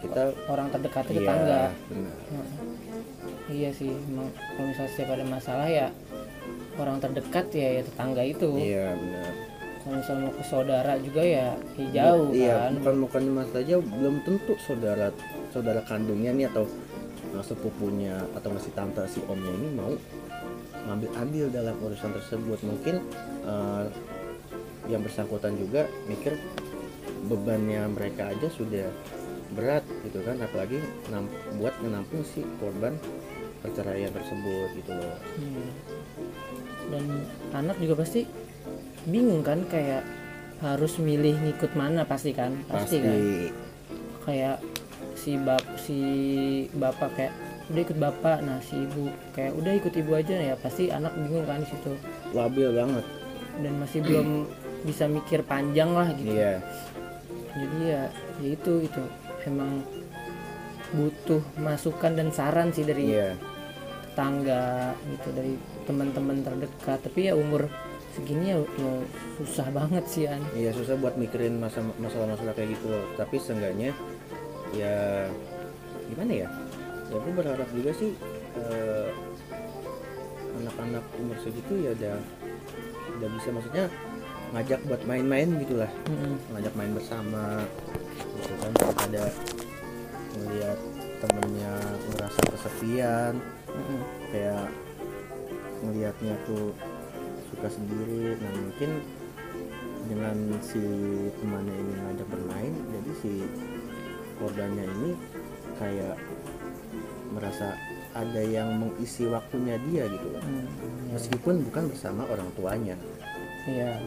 kita 0.00 0.22
Orang 0.46 0.72
terdekat 0.72 1.04
iya, 1.06 1.14
tetangga. 1.14 1.60
benar. 1.86 2.16
Heeh. 2.24 2.89
Iya 3.50 3.70
sih, 3.74 3.90
emang 3.90 4.30
kalau 4.54 4.70
misalnya 4.70 4.90
setiap 4.94 5.10
ada 5.18 5.26
masalah 5.26 5.66
ya 5.66 5.90
orang 6.78 6.96
terdekat 7.02 7.46
ya, 7.52 7.68
ya 7.80 7.82
tetangga 7.84 8.22
itu. 8.24 8.50
iya 8.56 8.94
benar 8.96 9.32
Kalau 9.80 9.96
misalnya 9.96 10.22
mau 10.28 10.34
ke 10.36 10.44
saudara 10.44 10.92
juga 11.00 11.22
ya, 11.24 11.48
ya 11.76 11.86
jauh 11.92 12.30
iya 12.36 12.68
kan. 12.68 12.72
bukan 12.80 12.94
bukan 13.08 13.22
mas 13.32 13.50
aja 13.56 13.74
belum 13.80 14.14
tentu 14.28 14.52
saudara 14.60 15.08
saudara 15.50 15.80
kandungnya 15.88 16.36
nih 16.36 16.46
atau 16.52 16.68
uh, 17.32 17.44
sepupunya 17.44 18.20
atau 18.36 18.52
masih 18.52 18.72
tante 18.76 19.02
si 19.08 19.24
omnya 19.24 19.50
ini 19.50 19.68
mau 19.72 19.92
ngambil 20.84 21.10
andil 21.16 21.46
dalam 21.48 21.76
urusan 21.80 22.12
tersebut 22.12 22.60
mungkin 22.60 23.00
uh, 23.48 23.88
yang 24.88 25.00
bersangkutan 25.00 25.56
juga 25.56 25.88
mikir 26.08 26.36
bebannya 27.28 27.88
mereka 27.88 28.32
aja 28.36 28.48
sudah 28.52 28.88
berat 29.56 29.82
gitu 30.06 30.22
kan 30.22 30.38
apalagi 30.44 30.78
buat 31.56 31.74
menampung 31.82 32.22
si 32.22 32.44
korban 32.60 33.00
perceraian 33.60 34.12
tersebut 34.12 34.68
gitu 34.76 34.92
loh. 34.96 35.16
Iya. 35.36 35.68
Dan 36.90 37.04
anak 37.54 37.76
juga 37.78 38.02
pasti 38.02 38.26
bingung 39.08 39.40
kan 39.46 39.64
kayak 39.68 40.04
harus 40.60 41.00
milih 41.00 41.36
ngikut 41.40 41.72
mana 41.76 42.04
pasti 42.04 42.36
kan? 42.36 42.52
Pasti, 42.68 43.00
kan? 43.00 43.16
Kayak 44.24 44.56
si 45.16 45.36
bap 45.36 45.64
si 45.80 45.98
bapak 46.76 47.10
kayak 47.16 47.32
udah 47.72 47.82
ikut 47.84 47.98
bapak. 48.00 48.38
Nah 48.44 48.58
si 48.64 48.76
ibu 48.76 49.08
kayak 49.36 49.52
udah 49.56 49.72
ikut 49.76 49.94
ibu 49.96 50.12
aja. 50.16 50.36
Ya 50.36 50.54
pasti 50.56 50.92
anak 50.92 51.16
bingung 51.16 51.44
kan 51.48 51.64
di 51.64 51.68
situ. 51.68 51.92
Labil 52.36 52.68
banget. 52.72 53.04
Dan 53.60 53.72
masih 53.80 54.00
belum 54.04 54.28
bisa 54.84 55.04
mikir 55.08 55.44
panjang 55.44 55.92
lah 55.92 56.08
gitu. 56.16 56.32
Iya. 56.32 56.64
Jadi 57.56 57.78
ya 57.84 58.02
ya 58.40 58.48
itu 58.56 58.72
itu. 58.84 59.04
Emang 59.48 59.80
butuh 60.90 61.40
masukan 61.56 62.18
dan 62.18 62.28
saran 62.34 62.74
sih 62.74 62.82
dari 62.82 63.14
iya 63.14 63.38
tetangga 64.10 64.92
gitu 65.06 65.28
dari 65.30 65.54
teman-teman 65.86 66.42
terdekat 66.42 66.98
tapi 66.98 67.30
ya 67.30 67.38
umur 67.38 67.70
segini 68.10 68.50
ya, 68.50 68.58
ya 68.58 68.92
susah 69.38 69.66
banget 69.70 70.04
sih 70.10 70.26
an 70.26 70.42
Iya 70.50 70.74
susah 70.74 70.98
buat 70.98 71.14
mikirin 71.14 71.62
masa 71.62 71.78
masalah-masalah 72.02 72.52
kayak 72.58 72.74
gitu 72.74 72.90
loh. 72.90 73.06
Tapi 73.14 73.38
seenggaknya 73.38 73.94
ya 74.74 75.30
gimana 76.10 76.32
ya? 76.46 76.48
Ya 77.10 77.14
aku 77.16 77.30
berharap 77.34 77.68
juga 77.70 77.90
sih 77.94 78.10
eh, 78.58 79.08
anak-anak 80.58 81.04
umur 81.22 81.38
segitu 81.38 81.72
ya 81.86 81.90
udah 81.94 82.16
udah 83.18 83.28
bisa 83.38 83.48
maksudnya 83.54 83.84
ngajak 84.50 84.82
buat 84.90 85.02
main-main 85.06 85.46
gitulah, 85.62 85.90
Mm-mm. 86.10 86.34
ngajak 86.50 86.74
main 86.74 86.90
bersama 86.90 87.62
gitu 88.34 88.52
kan 88.58 88.72
ada 89.06 89.24
melihat 90.34 90.78
temennya 91.20 91.72
ngerasa 92.10 92.40
kesepian. 92.56 93.34
Kayak 94.32 94.66
ngelihatnya 95.84 96.34
tuh 96.48 96.72
suka 97.52 97.68
sendiri. 97.68 98.36
Nah 98.40 98.52
mungkin 98.56 98.90
dengan 100.08 100.36
si 100.64 100.82
temannya 101.38 101.76
ini 101.76 101.92
ngajak 102.02 102.28
bermain 102.32 102.72
jadi 102.88 103.10
si 103.20 103.32
korbannya 104.40 104.84
ini 104.88 105.10
kayak 105.76 106.16
merasa 107.30 107.76
ada 108.10 108.42
yang 108.42 108.74
mengisi 108.80 109.30
waktunya 109.30 109.78
dia 109.86 110.10
gitu 110.10 110.26
loh. 110.34 110.42
Hmm, 110.42 110.66
iya. 111.06 111.14
meskipun 111.14 111.62
bukan 111.70 111.84
bersama 111.94 112.26
orang 112.26 112.48
tuanya. 112.58 112.96
Iya. 113.70 114.02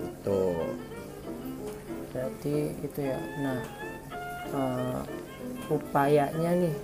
Itu 0.00 0.40
berarti 2.14 2.54
itu 2.80 3.00
ya. 3.04 3.18
Nah 3.42 3.60
eh, 4.54 5.00
upayanya 5.66 6.50
nih 6.58 6.74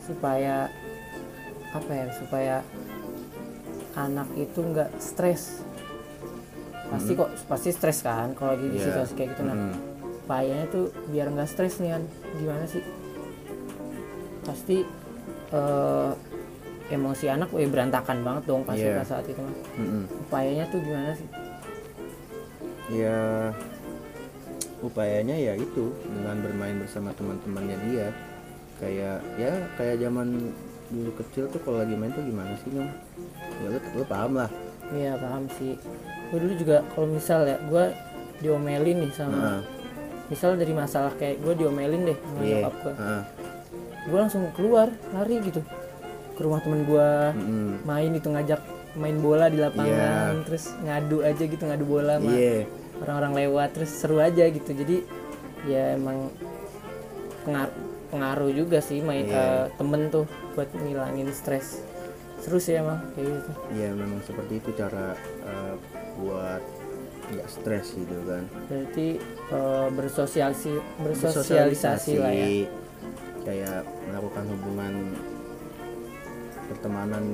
supaya 0.00 0.68
apa 1.68 1.90
ya 1.90 2.06
supaya 2.10 2.56
anak 3.94 4.28
itu 4.34 4.60
nggak 4.62 4.90
stres 4.98 5.60
pasti 6.88 7.12
kok 7.12 7.28
pasti 7.44 7.68
stres 7.68 8.00
kan 8.00 8.32
kalau 8.32 8.54
di 8.54 8.72
Iya. 8.72 8.84
situasi 8.88 9.12
kayak 9.14 9.30
gitu 9.32 9.42
nah 9.44 9.52
Mm. 9.52 9.74
upayanya 10.22 10.64
tuh 10.66 10.84
biar 11.06 11.28
nggak 11.28 11.44
stres 11.46 11.76
nih 11.78 11.92
kan 11.92 12.02
gimana 12.34 12.64
sih 12.64 12.80
pasti 14.42 14.84
eh, 15.48 16.10
emosi 16.88 17.28
anak 17.28 17.48
weh 17.50 17.64
berantakan 17.64 18.20
banget 18.20 18.44
dong 18.46 18.64
pasti 18.64 18.80
Iya. 18.82 18.96
pas 18.96 19.08
saat 19.08 19.24
itu 19.24 19.36
mah 19.36 19.56
Mm-mm. 19.76 20.04
upayanya 20.24 20.64
tuh 20.68 20.80
gimana 20.80 21.12
sih 21.12 21.28
ya 22.90 23.52
upayanya 24.80 25.34
ya 25.34 25.52
itu 25.54 25.90
dengan 26.04 26.38
bermain 26.38 26.78
bersama 26.78 27.10
teman-temannya 27.12 27.76
dia 27.84 28.06
kayak 28.78 29.18
ya 29.34 29.50
kayak 29.74 29.96
zaman 29.98 30.54
dulu 30.88 31.10
kecil 31.16 31.44
tuh 31.48 31.60
kalau 31.60 31.78
lagi 31.78 31.92
main 31.92 32.10
tuh 32.10 32.22
gimana 32.22 32.54
sih 32.56 32.70
nyom 32.70 32.88
ya 33.58 33.68
lu, 33.68 33.78
lu 33.94 34.04
paham 34.04 34.34
lah 34.36 34.50
Iya 34.88 35.20
paham 35.20 35.44
sih. 35.52 35.76
Gue 36.32 36.40
dulu 36.40 36.54
juga 36.56 36.80
kalau 36.88 37.12
misal 37.12 37.44
ya 37.44 37.60
gue 37.60 37.92
diomelin 38.40 39.04
nih 39.04 39.12
sama 39.12 39.36
Heeh. 39.36 39.60
misal 40.26 40.56
dari 40.56 40.72
masalah 40.72 41.12
kayak 41.12 41.44
gue 41.44 41.52
diomelin 41.54 42.08
deh 42.08 42.16
sama 42.16 42.40
Iya. 42.40 42.56
nyokap 42.56 42.74
gue. 42.80 42.94
Heeh. 42.96 43.22
Gue 44.08 44.18
langsung 44.18 44.42
keluar 44.56 44.88
lari 45.12 45.44
gitu 45.44 45.60
ke 46.32 46.40
rumah 46.40 46.64
temen 46.64 46.88
gue 46.88 47.10
Mm-mm. 47.34 47.84
main 47.84 48.08
itu 48.10 48.28
ngajak 48.30 48.64
main 48.96 49.18
bola 49.18 49.52
di 49.52 49.60
lapangan 49.60 49.92
Iya. 50.32 50.44
terus 50.48 50.64
ngadu 50.80 51.20
aja 51.20 51.42
gitu 51.44 51.60
ngadu 51.60 51.84
bola 51.84 52.16
sama 52.16 52.30
Iya. 52.32 52.64
Orang-orang 53.00 53.46
lewat 53.46 53.68
terus 53.74 53.90
seru 53.92 54.18
aja 54.18 54.46
gitu. 54.48 54.70
Jadi 54.72 55.02
ya 55.66 55.94
emang 55.94 56.30
pengaruh 57.42 57.74
pengaruh 58.08 58.50
juga 58.50 58.80
sih 58.80 59.04
main 59.04 59.28
Iya. 59.28 59.36
eh, 59.36 59.64
temen 59.76 60.08
tuh 60.08 60.24
buat 60.56 60.68
ngilangin 60.72 61.28
stres. 61.30 61.84
Seru 62.40 62.56
sih 62.56 62.78
emang 62.78 63.02
kayak 63.12 63.28
gitu. 63.28 63.50
Ya 63.76 63.92
memang 63.92 64.20
seperti 64.24 64.60
itu 64.60 64.70
cara 64.72 65.12
eh, 65.44 65.74
buat 66.16 66.62
nggak 67.28 67.48
stres 67.52 67.92
gitu 67.92 68.16
kan. 68.24 68.44
Berarti 68.66 69.08
eh, 69.52 69.86
bersosialisasi 69.92 70.72
bersosialisasi 71.04 72.12
lah 72.16 72.32
ya. 72.32 72.48
Kayak 73.44 73.80
melakukan 74.08 74.44
hubungan 74.52 74.94
pertemanan 76.68 77.24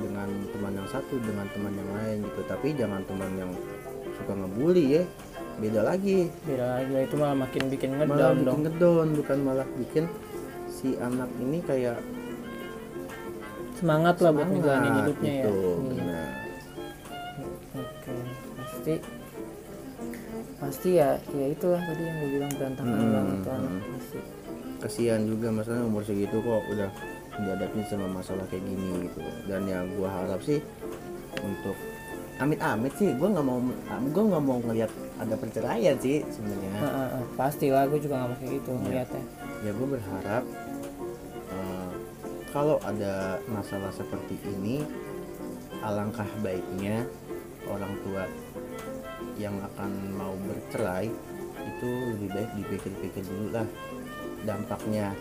dengan 0.00 0.28
teman 0.56 0.72
yang 0.72 0.88
satu 0.88 1.14
dengan 1.20 1.44
teman 1.52 1.72
yang 1.76 1.90
lain 1.96 2.18
gitu. 2.24 2.40
Tapi 2.48 2.68
jangan 2.76 3.00
teman 3.04 3.30
yang 3.36 3.52
suka 4.20 4.32
ngebully 4.34 4.84
ya 4.92 5.02
beda 5.56 5.80
lagi 5.82 6.18
beda 6.44 6.64
lagi 6.74 6.92
itu 7.00 7.14
malah 7.16 7.36
makin 7.38 7.62
bikin 7.68 7.90
malah 7.92 8.04
ngedown 8.06 8.32
bikin 8.32 8.46
dong 8.46 8.60
ngedon 8.64 9.08
bukan 9.16 9.38
malah 9.40 9.66
bikin 9.76 10.04
si 10.70 10.88
anak 10.96 11.28
ini 11.36 11.58
kayak 11.60 11.98
semangat 13.76 14.16
lah 14.20 14.30
buat 14.30 14.44
ngejalanin 14.46 14.92
hidupnya 15.00 15.32
ya 15.32 15.42
gitu, 15.42 15.56
Iya. 15.56 15.92
benar. 15.96 16.28
oke 17.74 18.14
pasti 18.56 18.94
pasti 20.56 20.90
ya 20.94 21.10
ya 21.30 21.46
itulah 21.48 21.80
tadi 21.80 22.02
yang 22.02 22.16
gue 22.18 22.30
bilang 22.30 22.52
berantakan 22.52 22.92
Hmm, 22.92 23.08
banget 23.10 23.38
anak 23.46 23.72
hmm. 23.72 23.92
pasti 23.96 24.18
kasihan 24.80 25.20
juga 25.24 25.48
masalahnya 25.50 25.84
umur 25.86 26.02
segitu 26.04 26.36
kok 26.38 26.62
udah 26.68 26.90
dihadapin 27.36 27.84
sama 27.84 28.06
masalah 28.10 28.44
kayak 28.48 28.64
gini 28.64 29.08
gitu 29.08 29.20
dan 29.44 29.64
yang 29.64 29.88
gua 29.94 30.08
harap 30.10 30.40
sih 30.40 30.60
untuk 31.40 31.76
amit-amit 32.40 32.92
sih 32.96 33.12
gua 33.20 33.28
nggak 33.36 33.46
mau 33.46 33.60
gua 34.10 34.24
nggak 34.32 34.44
mau 34.44 34.58
ngelihat 34.64 34.90
ada 35.20 35.34
perceraian 35.36 35.96
sih 36.00 36.24
sebenarnya. 36.32 36.70
Nah, 36.80 36.88
ah, 36.88 37.08
ah, 37.20 37.24
pastilah 37.36 37.84
gue 37.92 38.00
juga 38.00 38.24
gak 38.24 38.28
mau 38.32 38.38
kayak 38.40 38.52
gitu 38.56 38.70
ngeliatnya. 38.72 39.24
Ya 39.60 39.70
gue 39.76 39.88
berharap 39.92 40.44
eh, 41.52 41.92
kalau 42.48 42.76
ada 42.80 43.36
masalah 43.52 43.92
seperti 43.92 44.40
ini 44.48 44.80
alangkah 45.84 46.28
baiknya 46.40 47.04
orang 47.68 47.92
tua 48.00 48.24
yang 49.36 49.56
akan 49.72 49.92
mau 50.16 50.32
bercerai 50.48 51.08
itu 51.60 51.90
lebih 52.16 52.28
baik 52.32 52.50
dipikir-pikir 52.56 53.22
dulu 53.28 53.46
lah 53.52 53.68
dampaknya. 54.48 55.12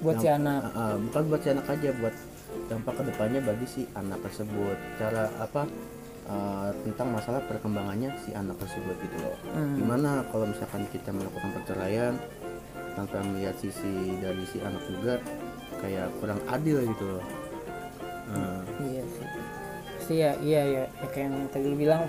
Buat 0.00 0.16
si 0.24 0.28
anak. 0.32 0.60
Ah, 0.72 0.80
ah, 0.80 0.94
bukan 0.96 1.22
buat 1.28 1.40
si 1.44 1.48
anak 1.52 1.66
aja 1.68 1.92
buat 2.00 2.14
dampak 2.72 2.94
ke 2.96 3.02
depannya 3.12 3.40
bagi 3.44 3.66
si 3.68 3.82
anak 3.92 4.16
tersebut. 4.24 4.76
Cara 4.96 5.28
apa 5.36 5.68
eh, 6.28 6.70
tentang 6.86 7.08
masalah 7.14 7.40
perkembangannya 7.46 8.14
si 8.22 8.30
anak 8.34 8.58
tersebut 8.62 8.96
gitu 9.02 9.16
loh. 9.22 9.36
Hmm. 9.54 9.74
gimana 9.78 10.22
kalau 10.30 10.46
misalkan 10.46 10.86
kita 10.90 11.10
melakukan 11.10 11.50
perceraian 11.56 12.14
tanpa 12.92 13.24
melihat 13.24 13.56
sisi 13.56 14.20
dari 14.20 14.44
si 14.44 14.60
anak 14.60 14.84
juga 14.84 15.16
kayak 15.80 16.12
kurang 16.20 16.40
adil 16.48 16.84
gitu 16.84 17.04
loh. 17.18 17.24
Hmm, 18.28 18.62
iya 18.86 19.02
sih. 19.04 19.26
Pasti 19.98 20.14
ya 20.18 20.32
iya 20.40 20.62
ya, 20.66 20.84
ya 20.88 21.06
kayak 21.10 21.26
yang 21.30 21.36
tadi 21.50 21.66
lu 21.68 21.76
bilang 21.76 22.06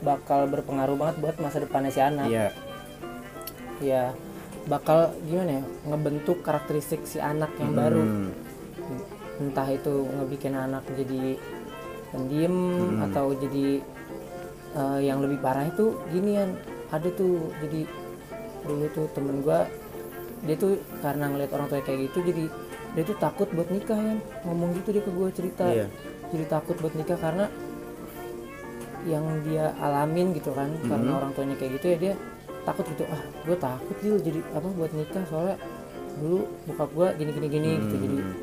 bakal 0.00 0.48
berpengaruh 0.48 0.96
banget 0.96 1.16
buat 1.20 1.36
masa 1.38 1.62
depannya 1.62 1.92
si 1.92 2.00
anak. 2.00 2.26
Iya. 2.26 2.48
Ya 3.80 4.02
bakal 4.68 5.16
gimana 5.24 5.60
ya 5.60 5.62
ngebentuk 5.88 6.44
karakteristik 6.44 7.04
si 7.04 7.20
anak 7.20 7.52
yang 7.60 7.72
baru. 7.76 8.02
Hmm, 8.04 8.30
entah 9.40 9.68
itu 9.72 10.04
ngebikin 10.16 10.52
anak 10.52 10.84
jadi 10.92 11.40
pendiam 12.10 12.54
Hmm. 12.90 13.06
atau 13.06 13.32
jadi 13.32 13.80
eh, 14.70 14.98
yang 15.02 15.18
lebih 15.18 15.38
parah 15.38 15.64
itu 15.64 15.94
ginian 16.08 16.54
ada 16.88 17.08
tuh 17.10 17.50
jadi 17.58 17.86
dulu 18.62 18.86
tuh 18.90 19.06
temen 19.10 19.40
gua 19.40 19.66
dia 20.40 20.54
tuh 20.54 20.74
karena 20.98 21.26
ngeliat 21.26 21.50
orang 21.50 21.66
tua 21.66 21.80
kayak 21.80 22.10
gitu 22.10 22.22
jadi 22.24 22.44
dia 22.90 23.04
tuh 23.04 23.16
takut 23.16 23.48
buat 23.50 23.66
nikah 23.66 23.96
ya 23.96 24.14
ngomong 24.44 24.74
gitu 24.74 24.88
dia 24.90 25.02
ke 25.02 25.10
gua 25.10 25.28
cerita 25.30 25.66
Iya. 25.66 25.86
jadi 26.28 26.44
takut 26.46 26.76
buat 26.76 26.92
nikah 26.92 27.14
karena 27.16 27.46
yang 29.08 29.24
dia 29.42 29.72
alamin 29.80 30.36
gitu 30.36 30.52
kan 30.52 30.68
karena 30.82 31.16
orang 31.16 31.32
tuanya 31.32 31.56
kayak 31.56 31.80
gitu 31.80 31.86
ya 31.88 31.98
dia 31.98 32.14
takut 32.62 32.84
gitu 32.86 33.08
ah 33.08 33.22
gue 33.42 33.56
takut 33.56 33.96
gitu 33.96 34.16
jadi 34.20 34.40
apa 34.52 34.68
buat 34.68 34.92
nikah 34.92 35.24
soalnya 35.24 35.56
dulu 36.20 36.44
bokap 36.68 36.90
gue 36.92 37.08
gini 37.16 37.30
gini 37.32 37.48
gini 37.48 37.70
gitu 37.80 37.94
jadi 37.96 38.16
Hmm. 38.20 38.34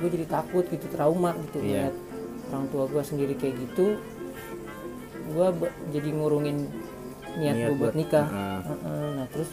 gue 0.00 0.08
jadi 0.10 0.26
takut 0.26 0.64
gitu 0.66 0.86
trauma 0.88 1.36
gitu 1.44 1.58
Iya. 1.60 1.92
ngeliat 1.92 1.94
orang 2.50 2.66
tua 2.68 2.84
gue 2.86 3.00
sendiri 3.00 3.34
kayak 3.34 3.54
gitu 3.60 3.96
gue 5.30 5.48
jadi 5.90 6.08
ngurungin 6.10 6.66
niat, 7.32 7.54
Niat 7.54 7.66
gue 7.68 7.76
buat 7.76 7.80
buat- 7.86 7.96
nikah 7.96 8.26
Heeh. 8.26 8.60
Heeh, 8.66 9.08
nah 9.14 9.26
terus 9.28 9.50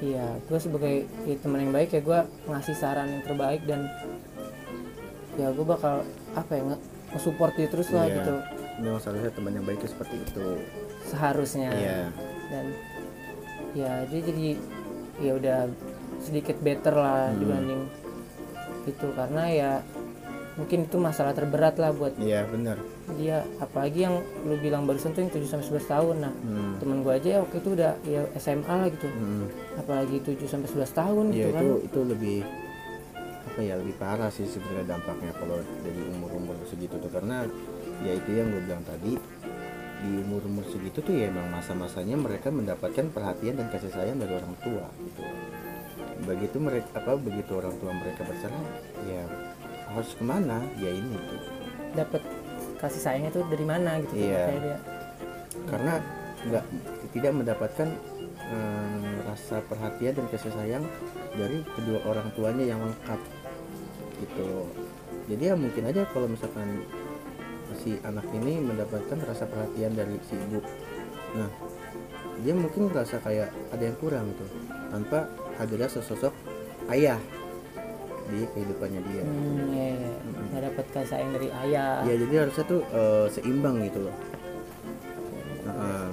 iya 0.00 0.26
gue 0.40 0.58
sebagai 0.58 0.94
ya, 1.22 1.34
teman 1.36 1.60
yang 1.60 1.72
baik 1.72 1.90
ya 1.90 2.00
gue 2.00 2.18
ngasih 2.46 2.74
saran 2.74 3.06
yang 3.08 3.22
terbaik 3.22 3.62
dan 3.64 3.86
ya 5.36 5.48
gue 5.48 5.62
bakal 5.62 6.02
apa 6.32 6.50
ya 6.50 6.62
nge- 6.64 6.82
nge-support 7.10 7.52
dia 7.54 7.68
terus 7.68 7.88
lah 7.90 8.04
Iya. 8.04 8.16
gitu 8.16 8.34
memang 8.80 8.98
seharusnya 8.98 9.30
teman 9.30 9.52
yang 9.52 9.64
baik 9.64 9.78
itu 9.78 9.88
seperti 9.88 10.16
itu 10.18 10.46
seharusnya 11.04 11.70
Iya. 11.70 12.00
dan 12.50 12.64
ya 13.70 13.92
dia 14.04 14.20
jadi 14.20 14.48
ya 15.20 15.32
udah 15.36 15.58
sedikit 16.18 16.56
better 16.58 16.92
lah 16.92 17.30
Hmm. 17.30 17.38
dibanding 17.38 17.82
itu 18.82 19.06
karena 19.12 19.42
ya 19.46 19.70
mungkin 20.60 20.84
itu 20.84 20.96
masalah 20.96 21.32
terberat 21.32 21.74
lah 21.74 21.90
buat 21.90 22.12
iya 22.20 22.44
benar 22.44 22.76
dia 23.16 23.40
apalagi 23.58 24.04
yang 24.04 24.16
lu 24.44 24.54
bilang 24.56 24.84
barusan 24.84 25.10
tuh 25.10 25.24
yang 25.24 25.32
7 25.32 25.48
sampai 25.48 25.66
11 25.66 25.88
tahun 25.88 26.16
nah 26.20 26.32
Hmm. 26.36 26.76
temen 26.76 27.00
gua 27.00 27.16
aja 27.16 27.40
waktu 27.40 27.56
itu 27.58 27.68
udah 27.72 27.92
ya 28.04 28.20
SMA 28.36 28.74
lah 28.76 28.88
gitu 28.88 29.08
Hmm. 29.08 29.48
apalagi 29.74 30.16
7 30.20 30.44
sampai 30.44 30.68
11 30.68 30.92
tahun 30.92 31.24
Iya 31.28 31.34
gitu 31.34 31.48
kan 31.50 31.62
itu 31.62 31.74
itu 31.82 32.00
lebih 32.06 32.38
apa 33.40 33.60
ya 33.60 33.74
lebih 33.74 33.94
parah 33.96 34.28
sih 34.28 34.44
sebenarnya 34.44 34.94
dampaknya 34.94 35.32
kalau 35.34 35.56
dari 35.80 36.02
umur-umur 36.06 36.54
segitu 36.64 36.94
tuh 36.96 37.10
karena 37.10 37.48
ya 38.00 38.12
itu 38.14 38.30
yang 38.30 38.46
gue 38.46 38.62
bilang 38.62 38.84
tadi 38.84 39.16
di 40.00 40.10
umur-umur 40.18 40.64
segitu 40.64 41.00
tuh 41.00 41.12
ya 41.12 41.28
emang 41.28 41.50
masa-masanya 41.50 42.16
mereka 42.16 42.48
mendapatkan 42.48 43.10
perhatian 43.10 43.58
dan 43.58 43.68
kasih 43.68 43.90
sayang 43.90 44.16
dari 44.16 44.32
orang 44.32 44.54
tua 44.60 44.86
gitu. 45.02 45.22
Begitu 46.20 46.56
mereka 46.56 46.88
apa 46.94 47.16
begitu 47.16 47.52
orang 47.52 47.74
tua 47.76 47.92
mereka 47.92 48.24
bercerai 48.24 48.64
ya 49.08 49.24
harus 49.94 50.12
ke 50.14 50.24
mana? 50.24 50.62
Ya 50.78 50.90
ini 50.90 51.16
tuh. 51.16 51.40
Dapat 51.94 52.22
kasih 52.80 53.02
sayangnya 53.02 53.30
tuh 53.34 53.44
dari 53.50 53.64
mana 53.66 54.00
gitu 54.00 54.14
Iya. 54.16 54.42
kayak 54.46 54.60
dia. 54.62 54.78
Karena 55.68 55.94
nggak 56.40 56.64
tidak 57.12 57.32
mendapatkan 57.36 57.88
eh, 58.50 59.14
rasa 59.28 59.62
perhatian 59.68 60.12
dan 60.16 60.26
kasih 60.32 60.50
sayang 60.50 60.84
dari 61.36 61.62
kedua 61.76 62.02
orang 62.08 62.28
tuanya 62.34 62.64
yang 62.66 62.80
lengkap 62.82 63.20
gitu. 64.18 64.66
Jadi 65.30 65.42
ya 65.46 65.54
mungkin 65.54 65.82
aja 65.86 66.02
kalau 66.10 66.26
misalkan 66.26 66.82
si 67.78 68.02
anak 68.02 68.26
ini 68.34 68.58
mendapatkan 68.58 69.18
rasa 69.22 69.46
perhatian 69.46 69.94
dari 69.94 70.18
si 70.26 70.34
ibu. 70.34 70.58
Nah 71.38 71.50
dia 72.40 72.56
mungkin 72.56 72.88
merasa 72.88 73.20
kayak 73.20 73.52
ada 73.70 73.82
yang 73.84 73.96
kurang 74.00 74.32
gitu 74.32 74.44
tanpa 74.90 75.28
hadirnya 75.60 75.92
sesosok 75.92 76.32
ayah 76.88 77.20
di 78.30 78.40
kehidupannya 78.48 79.00
dia 79.04 79.22
hmm, 79.22 79.58
ya, 79.70 79.86
ya. 79.92 80.12
nggak 80.48 80.62
dapat 80.70 80.84
kasih 80.90 81.08
sayang 81.10 81.30
dari 81.34 81.48
ayah 81.66 82.00
ya 82.02 82.14
jadi 82.16 82.34
harusnya 82.46 82.64
tuh 82.64 82.80
eh, 82.88 83.26
seimbang 83.28 83.76
gitu 83.84 84.00
loh 84.06 84.16
Heeh. 85.60 86.08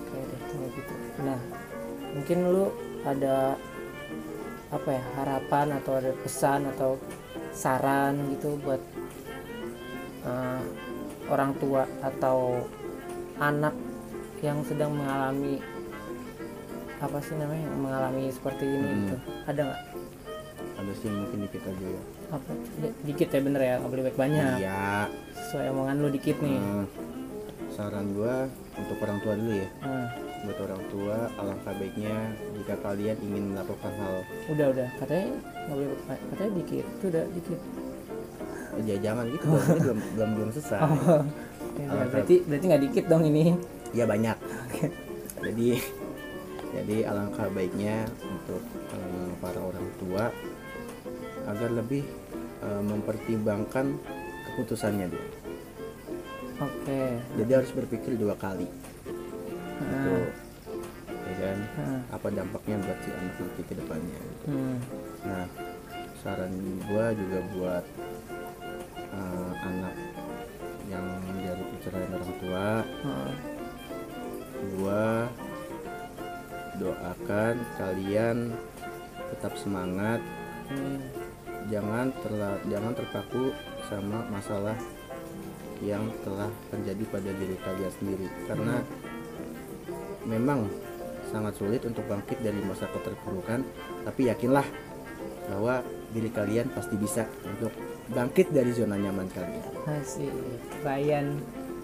Oke 0.00 0.18
deh 0.26 0.40
kalau 0.48 0.68
gitu. 0.72 0.92
Nah, 1.22 1.38
mungkin 2.10 2.38
lu 2.48 2.64
ada 3.04 3.54
apa 4.70 4.88
ya 4.90 5.02
harapan 5.14 5.66
atau 5.76 5.92
ada 5.98 6.10
pesan 6.18 6.60
atau 6.74 6.96
saran 7.52 8.14
gitu 8.32 8.56
buat 8.62 8.80
eh, 10.24 10.60
orang 11.28 11.52
tua 11.58 11.84
atau 12.00 12.64
anak 13.38 13.74
yang 14.40 14.64
sedang 14.64 14.96
mengalami 14.96 15.60
apa 17.00 17.16
sih 17.20 17.32
namanya 17.32 17.68
mengalami 17.76 18.28
seperti 18.28 18.64
ini 18.66 18.84
Hmm. 18.84 18.98
gitu 19.00 19.16
ada 19.46 19.60
nggak 19.62 19.80
sih 20.94 21.08
mungkin 21.08 21.38
dikit 21.44 21.62
aja 21.62 21.86
ya. 21.86 22.02
Apa? 22.30 22.50
Di- 22.76 22.96
dikit 23.04 23.28
ya 23.28 23.40
bener 23.40 23.60
ya 23.60 23.74
nggak 23.76 23.90
boleh 23.90 24.04
baik 24.06 24.18
banyak. 24.18 24.56
Iya. 24.58 25.08
Sesuai 25.32 25.66
omongan 25.70 25.96
lu 25.98 26.08
dikit 26.08 26.36
nih. 26.38 26.56
Hmm, 26.56 26.84
saran 27.70 28.06
gua 28.12 28.46
untuk 28.74 28.96
orang 28.98 29.18
tua 29.20 29.34
dulu 29.34 29.52
ya. 29.52 29.68
Hmm, 29.80 30.06
buat 30.40 30.58
orang 30.62 30.82
tua 30.88 31.16
alangkah 31.36 31.72
baiknya 31.74 32.16
jika 32.54 32.74
kalian 32.80 33.16
ingin 33.20 33.44
melakukan 33.52 33.92
hal. 33.94 34.16
Udah 34.48 34.66
udah. 34.70 34.88
Katanya 34.96 35.26
nggak 35.66 35.76
boleh 35.76 35.88
baik- 36.04 36.24
katanya 36.28 36.52
dikit. 36.56 36.84
Itu 36.90 37.04
udah 37.08 37.24
dikit. 37.30 37.60
Oh, 38.70 38.80
ya 38.80 38.96
jangan 38.96 39.24
gitu 39.28 39.46
dong. 39.46 39.58
Ini 39.60 39.80
belum 39.80 39.98
belum 40.14 40.30
belum 40.32 40.48
selesai. 40.50 40.78
Oh, 40.80 41.22
ya, 41.76 41.86
Ah, 41.88 42.06
berarti 42.06 42.34
berarti 42.46 42.64
nggak 42.66 42.82
dikit 42.84 43.04
dong 43.06 43.22
ini. 43.24 43.54
ya 43.90 44.06
banyak. 44.06 44.36
Jadi 45.40 45.68
jadi 46.70 46.96
alangkah 47.04 47.50
baiknya 47.50 48.06
untuk 48.22 48.62
eh, 48.94 49.30
para 49.40 49.58
orang 49.58 49.86
tua 49.98 50.30
agar 51.50 51.70
lebih 51.72 52.04
eh, 52.60 52.82
mempertimbangkan 52.82 53.96
keputusannya 54.46 55.06
dia 55.08 55.26
Oke. 56.60 57.00
jadi 57.36 57.50
harus 57.56 57.72
berpikir 57.72 58.14
dua 58.14 58.36
kali 58.36 58.68
gitu 59.80 60.16
ya 61.30 61.34
kan 61.40 61.58
Hmm. 61.70 62.00
apa 62.10 62.26
dampaknya 62.28 62.76
buat 62.84 62.98
si 63.00 63.10
anak 63.14 63.34
nanti 63.38 63.62
ke 63.64 63.72
depannya 63.72 64.18
gitu. 64.18 64.44
Hmm. 64.50 64.76
Nah, 65.24 65.46
saran 66.20 66.52
gua 66.84 67.14
juga 67.16 67.38
buat 67.54 67.84
anak 69.60 69.94
yang 70.90 71.06
dari 71.38 71.62
perceraian 71.70 72.12
orang 72.12 72.34
tua 72.42 72.68
Heeh. 72.82 73.32
gua 74.76 75.04
doakan 76.76 77.54
kalian 77.78 78.36
tetap 79.32 79.52
semangat 79.56 80.20
Hmm. 80.70 81.02
Jangan 81.68 82.08
terla- 82.24 82.62
jangan 82.64 82.92
terpaku 82.96 83.52
sama 83.90 84.24
masalah 84.32 84.76
yang 85.80 86.08
telah 86.24 86.48
terjadi 86.68 87.04
pada 87.08 87.30
diri 87.36 87.56
kalian 87.60 87.92
sendiri 88.00 88.28
karena 88.44 88.84
memang 90.24 90.68
sangat 91.32 91.56
sulit 91.56 91.82
untuk 91.84 92.04
bangkit 92.04 92.40
dari 92.40 92.60
masa 92.64 92.88
keterpurukan 92.90 93.64
tapi 94.04 94.28
yakinlah 94.28 94.64
bahwa 95.48 95.80
diri 96.10 96.30
kalian 96.30 96.68
pasti 96.72 96.94
bisa 97.00 97.24
untuk 97.46 97.72
bangkit 98.10 98.50
dari 98.50 98.70
zona 98.74 98.98
nyaman 98.98 99.30
kalian 99.32 99.62
Asik. 99.88 100.30
Ryan 100.84 101.38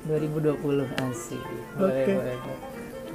2020 0.07 0.87
asik. 1.11 1.43
Boleh, 1.75 2.05
Oke. 2.07 2.13
boleh. 2.15 2.39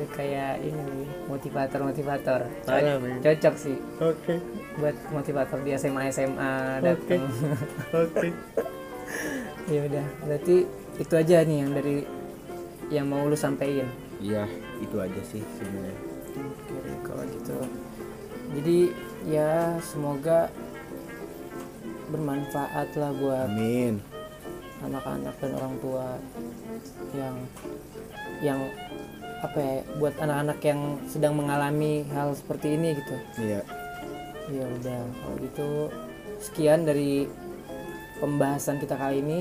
Kayak 0.09 0.61
ini 0.65 0.81
nih, 0.81 1.09
motivator-motivator. 1.29 2.41
Parah, 2.65 2.95
men. 2.97 3.21
Cocok 3.21 3.55
sih 3.57 3.77
oke 4.01 4.35
buat 4.79 4.95
motivator 5.13 5.59
di 5.61 5.71
SMA 5.77 6.09
SMA 6.09 6.53
datang. 6.81 7.23
oke 8.05 8.29
ya 9.69 9.81
udah, 9.87 10.05
berarti 10.25 10.67
itu 10.99 11.13
aja 11.15 11.43
nih 11.45 11.57
yang 11.63 11.71
dari 11.71 11.97
yang 12.91 13.05
mau 13.07 13.23
lu 13.23 13.37
sampein. 13.39 13.87
iya 14.19 14.45
itu 14.83 14.95
aja 14.99 15.21
sih 15.23 15.41
sebenarnya 15.57 16.11
Oke, 16.31 16.75
kalau 17.03 17.23
gitu. 17.27 17.57
Jadi 18.55 18.79
ya 19.27 19.79
semoga 19.83 20.47
bermanfaat 22.11 22.91
lah 22.99 23.11
buat 23.15 23.47
amin 23.47 23.99
anak-anak 24.81 25.35
dan 25.37 25.51
orang 25.55 25.75
tua 25.79 26.07
yang 27.13 27.35
yang 28.41 28.59
apa 29.41 29.57
ya 29.57 29.77
buat 29.97 30.15
anak-anak 30.21 30.59
yang 30.61 31.01
sedang 31.09 31.33
mengalami 31.33 32.05
hal 32.13 32.37
seperti 32.37 32.77
ini 32.77 32.93
gitu. 32.97 33.15
Iya. 33.41 33.61
Ya 34.51 34.65
udah 34.67 35.01
kalau 35.01 35.35
gitu 35.41 35.69
sekian 36.41 36.85
dari 36.85 37.25
pembahasan 38.21 38.77
kita 38.77 38.95
kali 38.95 39.21
ini. 39.25 39.39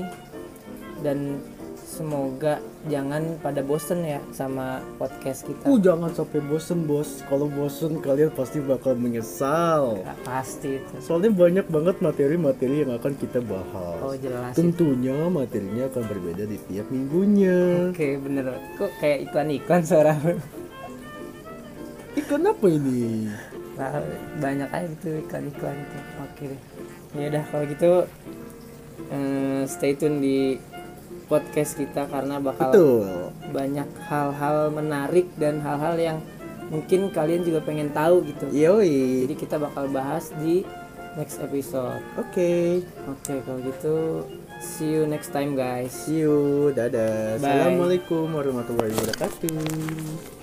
Dan 1.01 1.41
semoga 1.91 2.63
jangan 2.87 3.35
pada 3.43 3.59
bosen 3.59 4.07
ya 4.07 4.23
sama 4.31 4.79
podcast 4.95 5.43
kita. 5.43 5.67
Uh, 5.67 5.75
jangan 5.75 6.07
sampai 6.15 6.39
bosen 6.39 6.87
bos. 6.87 7.19
Kalau 7.27 7.51
bosen 7.51 7.99
kalian 7.99 8.31
pasti 8.31 8.63
bakal 8.63 8.95
menyesal. 8.95 9.99
Nggak 9.99 10.19
pasti 10.23 10.79
itu. 10.79 10.95
Soalnya 11.03 11.35
banyak 11.35 11.67
banget 11.67 11.99
materi-materi 11.99 12.87
yang 12.87 12.95
akan 12.95 13.13
kita 13.19 13.43
bahas. 13.43 13.99
Oh 13.99 14.15
jelas. 14.15 14.55
Itu. 14.55 14.71
tentunya 14.71 15.27
materinya 15.27 15.91
akan 15.91 16.03
berbeda 16.07 16.43
di 16.47 16.57
tiap 16.71 16.87
minggunya. 16.87 17.91
Oke 17.91 18.15
bener. 18.15 18.55
Kok 18.79 18.91
kayak 19.03 19.27
iklan-iklan 19.27 19.83
suara 19.83 20.15
ikan 22.11 22.43
apa 22.47 22.67
ini? 22.71 23.27
Nah, 23.75 24.03
banyak 24.39 24.69
aja 24.71 24.87
gitu 24.87 25.09
iklan-iklan 25.27 25.75
itu. 25.75 25.99
Oke 26.23 26.43
deh. 26.55 26.61
Ya 27.19 27.25
udah 27.27 27.43
kalau 27.51 27.65
gitu 27.67 27.91
eh, 29.11 29.61
stay 29.67 29.91
tune 29.99 30.23
di 30.23 30.55
podcast 31.31 31.79
kita 31.79 32.11
karena 32.11 32.43
bakal 32.43 32.75
betul. 32.75 33.31
banyak 33.55 33.87
hal-hal 34.11 34.67
menarik 34.67 35.31
dan 35.39 35.63
hal-hal 35.63 35.95
yang 35.95 36.17
mungkin 36.67 37.07
kalian 37.15 37.47
juga 37.47 37.63
pengen 37.63 37.95
tahu 37.95 38.27
gitu. 38.27 38.51
Yoi. 38.51 39.23
Jadi 39.23 39.35
kita 39.39 39.55
bakal 39.55 39.87
bahas 39.87 40.35
di 40.43 40.67
next 41.15 41.39
episode. 41.39 42.03
Oke. 42.19 42.83
Oke 43.07 43.39
kalau 43.47 43.59
gitu 43.63 44.27
see 44.59 44.91
you 44.91 45.07
next 45.07 45.31
time 45.31 45.55
guys. 45.55 45.91
See 45.91 46.27
you. 46.27 46.71
Dadah. 46.75 47.39
Bye. 47.39 47.47
assalamualaikum 47.47 48.27
warahmatullahi 48.27 48.91
wabarakatuh 48.91 50.40